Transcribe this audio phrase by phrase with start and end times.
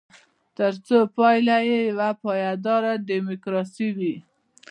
[0.55, 4.15] ترڅو پایله یې یوه پایداره ډیموکراسي وي.